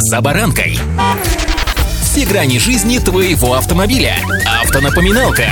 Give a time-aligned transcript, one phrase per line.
[0.00, 0.78] «За баранкой».
[2.02, 4.14] Все грани жизни твоего автомобиля.
[4.62, 5.46] Автонапоминалка.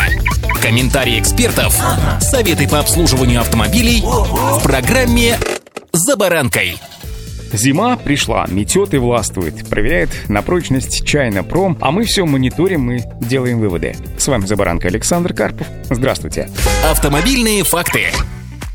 [0.62, 1.76] Комментарии экспертов.
[2.20, 5.36] Советы по обслуживанию автомобилей в программе
[5.92, 6.78] «За баранкой».
[7.52, 13.02] Зима пришла, метет и властвует, проверяет на прочность чайно пром, а мы все мониторим и
[13.20, 13.96] делаем выводы.
[14.16, 15.66] С вами «За баранкой» Александр Карпов.
[15.90, 16.48] Здравствуйте.
[16.88, 18.12] Автомобильные факты.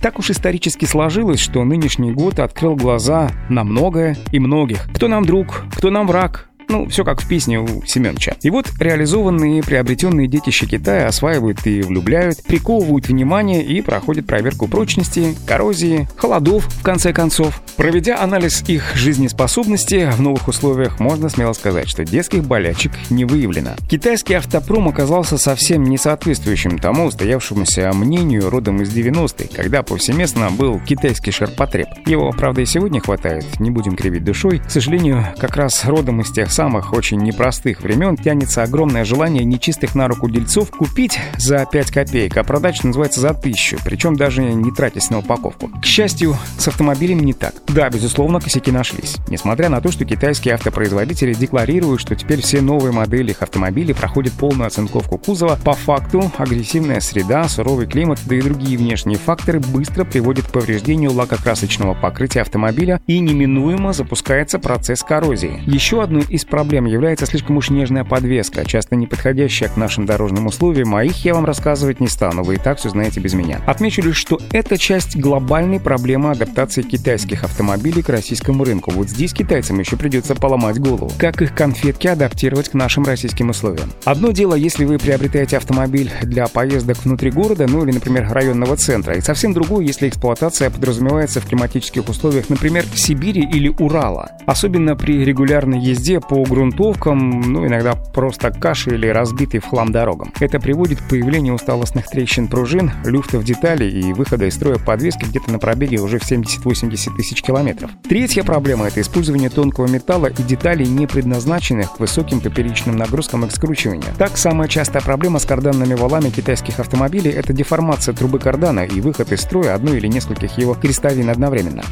[0.01, 4.89] Так уж исторически сложилось, что нынешний год открыл глаза на многое и многих.
[4.95, 8.35] Кто нам друг, кто нам враг, ну, все как в песне у Семеновича.
[8.41, 15.35] И вот реализованные приобретенные детища Китая осваивают и влюбляют, приковывают внимание и проходят проверку прочности,
[15.45, 17.61] коррозии, холодов, в конце концов.
[17.75, 23.71] Проведя анализ их жизнеспособности в новых условиях, можно смело сказать, что детских болячек не выявлено.
[23.89, 30.79] Китайский автопром оказался совсем не соответствующим тому устоявшемуся мнению родом из 90-х, когда повсеместно был
[30.79, 31.87] китайский ширпотреб.
[32.05, 34.59] Его, правда, и сегодня хватает, не будем кривить душой.
[34.59, 39.95] К сожалению, как раз родом из тех самых очень непростых времен тянется огромное желание нечистых
[39.95, 44.43] на руку дельцов купить за 5 копеек, а продать, что называется, за тысячу, причем даже
[44.43, 45.69] не тратясь на упаковку.
[45.81, 47.55] К счастью, с автомобилями не так.
[47.67, 49.17] Да, безусловно, косяки нашлись.
[49.27, 54.33] Несмотря на то, что китайские автопроизводители декларируют, что теперь все новые модели их автомобилей проходят
[54.33, 60.03] полную оцинковку кузова, по факту агрессивная среда, суровый климат, да и другие внешние факторы быстро
[60.03, 65.63] приводят к повреждению лакокрасочного покрытия автомобиля и неминуемо запускается процесс коррозии.
[65.65, 70.45] Еще одной из проблем является слишком уж нежная подвеска, часто не подходящая к нашим дорожным
[70.45, 73.61] условиям, а их я вам рассказывать не стану, вы и так все знаете без меня.
[73.65, 78.91] Отмечу лишь, что это часть глобальной проблемы адаптации китайских автомобилей к российскому рынку.
[78.91, 81.11] Вот здесь китайцам еще придется поломать голову.
[81.17, 83.89] Как их конфетки адаптировать к нашим российским условиям?
[84.03, 89.15] Одно дело, если вы приобретаете автомобиль для поездок внутри города, ну или, например, районного центра,
[89.15, 94.31] и совсем другое, если эксплуатация подразумевается в климатических условиях, например, Сибири или Урала.
[94.45, 99.91] Особенно при регулярной езде по по грунтовкам, ну, иногда просто каши или разбитый в хлам
[99.91, 100.33] дорогам.
[100.39, 105.51] Это приводит к появлению усталостных трещин пружин, люфтов деталей и выхода из строя подвески где-то
[105.51, 107.91] на пробеге уже в 70-80 тысяч километров.
[108.07, 113.49] Третья проблема– это использование тонкого металла и деталей, не предназначенных к высоким поперечным нагрузкам и
[113.49, 114.11] скручиванию.
[114.17, 119.31] Так, самая частая проблема с карданными валами китайских автомобилей– это деформация трубы кардана и выход
[119.31, 121.83] из строя одной или нескольких его крестовин одновременно.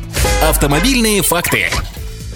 [0.48, 1.68] Автомобильные факты.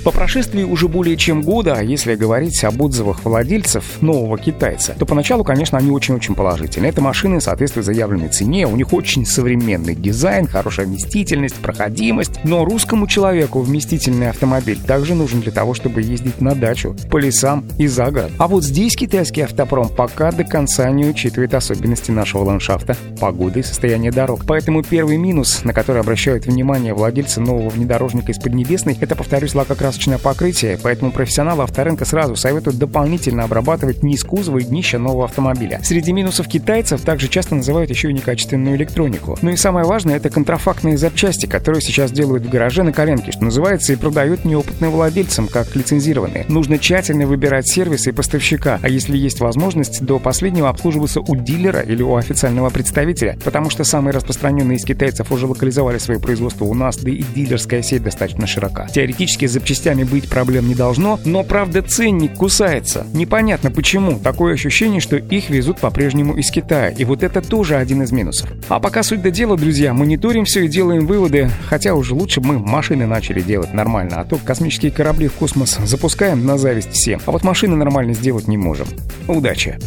[0.03, 5.45] По прошествии уже более чем года, если говорить об отзывах владельцев нового китайца, то поначалу,
[5.45, 6.89] конечно, они очень-очень положительные.
[6.89, 12.43] Это машины соответствуют заявленной цене, у них очень современный дизайн, хорошая вместительность, проходимость.
[12.43, 17.63] Но русскому человеку вместительный автомобиль также нужен для того, чтобы ездить на дачу, по лесам
[17.79, 18.31] и за город.
[18.39, 23.63] А вот здесь китайский автопром пока до конца не учитывает особенности нашего ландшафта, погоды и
[23.63, 24.41] состояния дорог.
[24.45, 29.92] Поэтому первый минус, на который обращают внимание владельцы нового внедорожника из Поднебесной, это, повторюсь, лакокрасочный
[29.93, 35.81] красочное покрытие, поэтому профессионалы авторынка сразу советуют дополнительно обрабатывать низ кузова и днище нового автомобиля.
[35.83, 39.37] Среди минусов китайцев также часто называют еще и некачественную электронику.
[39.43, 43.43] Ну и самое важное— это контрафактные запчасти, которые сейчас делают в гараже на коленке, что
[43.43, 46.45] называется, и продают неопытным владельцам, как лицензированные.
[46.47, 51.81] Нужно тщательно выбирать сервисы и поставщика, а если есть возможность, до последнего обслуживаться у дилера
[51.81, 56.73] или у официального представителя, потому что самые распространенные из китайцев уже локализовали свое производство у
[56.73, 58.87] нас, да и дилерская сеть достаточно широка.
[58.91, 63.05] Теоретически запчасти запчастями быть проблем не должно, но правда ценник кусается.
[63.13, 64.17] Непонятно почему.
[64.19, 66.89] Такое ощущение, что их везут по-прежнему из Китая.
[66.89, 68.49] И вот это тоже один из минусов.
[68.69, 71.49] А пока суть до дела, друзья, мониторим все и делаем выводы.
[71.67, 76.45] Хотя уже лучше мы машины начали делать нормально, а то космические корабли в космос запускаем
[76.45, 77.19] на зависть всем.
[77.25, 78.87] А вот машины нормально сделать не можем.
[79.27, 79.77] Удачи!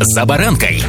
[0.00, 0.82] За баранкой!